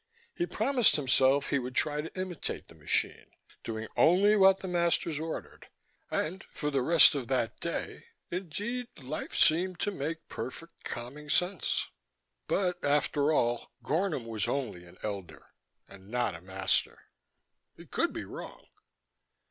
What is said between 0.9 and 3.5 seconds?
himself he would try to imitate the machine,